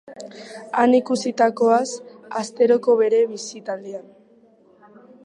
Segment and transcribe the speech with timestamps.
[0.83, 1.83] Han ikusitakoaz,
[2.41, 4.09] asteroko bere bisitaldian.